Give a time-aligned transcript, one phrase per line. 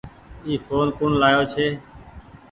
[0.45, 1.67] اي ڦون ڪوڻ لآيو ڇي۔